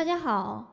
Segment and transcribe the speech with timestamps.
[0.00, 0.66] 大家好，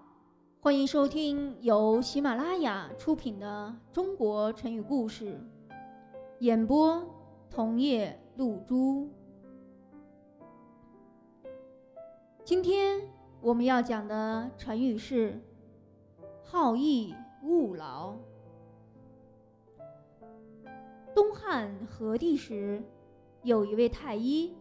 [0.62, 5.38] 欢迎收听由喜马拉雅出品的《中国成语故事》，
[6.40, 7.06] 演播
[7.50, 9.10] 桐叶露珠。
[12.46, 13.02] 今天
[13.42, 15.38] 我们要讲的成语是
[16.42, 18.16] “好逸恶劳”。
[21.14, 22.82] 东汉和帝时，
[23.44, 24.56] 有一位太医，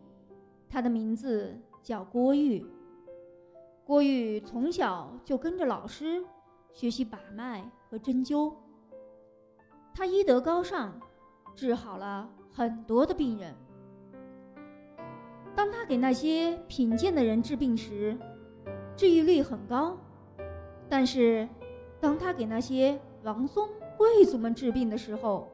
[0.68, 2.66] 他的名字叫郭玉。
[3.86, 6.20] 郭玉从小就跟着老师
[6.72, 8.52] 学习把脉和针灸，
[9.94, 11.00] 他医德高尚，
[11.54, 13.54] 治好了很多的病人。
[15.54, 18.18] 当他给那些贫贱的人治病时，
[18.96, 19.96] 治愈率很高；
[20.88, 21.48] 但是，
[22.00, 23.64] 当他给那些王孙
[23.96, 25.48] 贵族们治病的时候，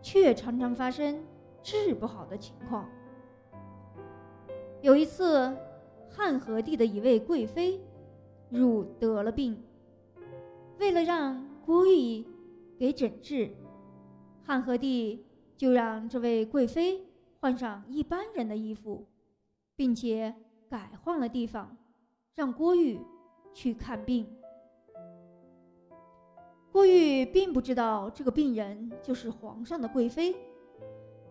[0.00, 1.20] 却常常发生
[1.64, 2.88] 治不好的情况。
[4.82, 5.52] 有一次。
[6.14, 7.80] 汉和帝的一位贵妃，
[8.50, 9.56] 汝得了病。
[10.78, 12.22] 为了让郭玉
[12.78, 13.50] 给诊治，
[14.44, 15.24] 汉和帝
[15.56, 17.00] 就让这位贵妃
[17.40, 19.06] 换上一般人的衣服，
[19.74, 20.34] 并且
[20.68, 21.76] 改换了地方，
[22.34, 23.00] 让郭玉
[23.54, 24.26] 去看病。
[26.70, 30.34] 郭玉并不知道这个病人就是皇上的贵妃，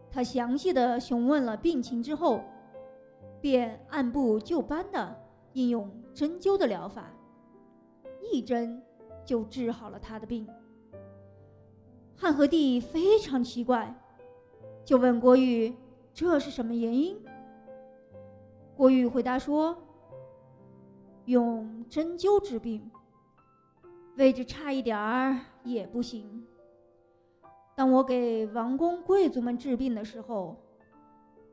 [0.10, 2.42] 他详细的询问了病情之后。
[3.42, 5.20] 便按部就班的
[5.54, 7.12] 应用针灸的疗法，
[8.32, 8.82] 一针
[9.26, 10.48] 就治好了他的病。
[12.16, 13.94] 汉和帝非常奇怪，
[14.86, 15.76] 就问郭玉
[16.14, 17.20] ：“这是什么原因？”
[18.78, 19.76] 郭玉回答说
[21.26, 22.90] ：“用针灸治病，
[24.18, 26.46] 位置差一点儿也不行。
[27.76, 30.56] 当我给王公贵族们治病的时候，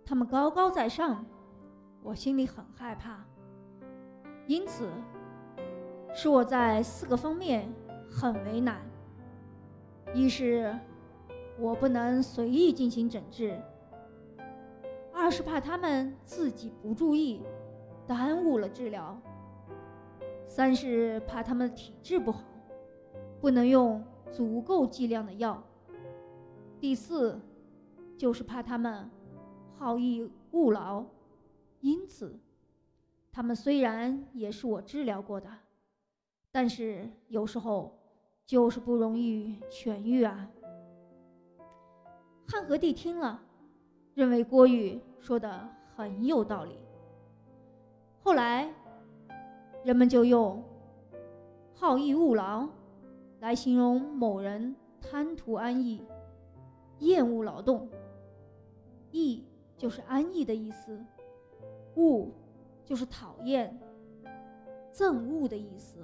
[0.04, 1.24] 他们高高在上。”
[2.02, 3.24] 我心里很害怕，
[4.46, 4.88] 因此
[6.14, 7.70] 使我在四个方面
[8.10, 8.80] 很为难：
[10.14, 10.74] 一是
[11.58, 13.60] 我不能随意进行诊治；
[15.12, 17.42] 二是怕他们自己不注意，
[18.06, 19.14] 耽误了治疗；
[20.46, 22.42] 三是怕他们体质不好，
[23.40, 25.62] 不能用足够剂量的药；
[26.80, 27.38] 第四
[28.16, 29.10] 就是怕他们
[29.76, 31.04] 好逸恶劳。
[31.80, 32.38] 因此，
[33.30, 35.48] 他们虽然也是我治疗过的，
[36.50, 37.98] 但是有时候
[38.44, 40.50] 就是不容易痊愈啊。
[42.46, 43.40] 汉和帝听了，
[44.14, 46.78] 认为郭玉说的很有道理。
[48.22, 48.72] 后来，
[49.84, 50.62] 人们就用
[51.74, 52.68] “好逸恶劳”
[53.40, 56.02] 来形容某人贪图安逸、
[56.98, 57.88] 厌恶劳动。
[59.12, 59.44] 逸
[59.76, 60.98] 就是安逸的意思。
[61.96, 62.28] 恶，
[62.84, 63.78] 就是讨厌、
[64.92, 65.98] 憎恶的意思。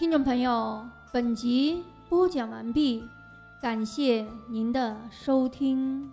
[0.00, 0.82] 听众朋友，
[1.12, 3.04] 本集播讲完毕，
[3.60, 6.10] 感谢您的收听。